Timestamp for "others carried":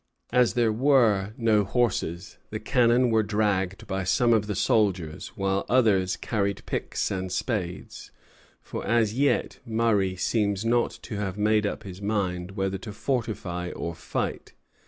5.69-6.65